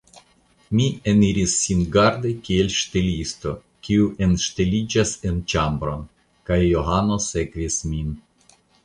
Mi 0.77 0.85
eniris 1.09 1.57
singarde 1.65 2.31
kiel 2.47 2.71
ŝtelisto, 2.75 3.53
kiu 3.89 4.07
enŝteliĝas 4.29 5.13
en 5.31 5.37
ĉambron, 5.53 6.03
kaj 6.51 6.59
Johano 6.69 7.19
sekvis 7.27 7.79
min. 7.93 8.11